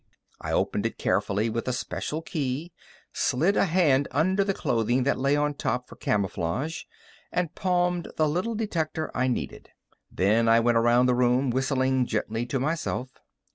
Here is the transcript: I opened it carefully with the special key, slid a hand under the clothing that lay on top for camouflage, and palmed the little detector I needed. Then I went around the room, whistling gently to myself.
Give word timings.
I 0.41 0.51
opened 0.51 0.87
it 0.87 0.97
carefully 0.97 1.47
with 1.51 1.65
the 1.65 1.73
special 1.73 2.23
key, 2.23 2.71
slid 3.13 3.55
a 3.55 3.65
hand 3.65 4.07
under 4.09 4.43
the 4.43 4.51
clothing 4.51 5.03
that 5.03 5.19
lay 5.19 5.35
on 5.35 5.53
top 5.53 5.87
for 5.87 5.95
camouflage, 5.95 6.85
and 7.31 7.53
palmed 7.53 8.07
the 8.17 8.27
little 8.27 8.55
detector 8.55 9.11
I 9.13 9.27
needed. 9.27 9.69
Then 10.11 10.49
I 10.49 10.59
went 10.59 10.79
around 10.79 11.05
the 11.05 11.13
room, 11.13 11.51
whistling 11.51 12.07
gently 12.07 12.47
to 12.47 12.59
myself. 12.59 13.19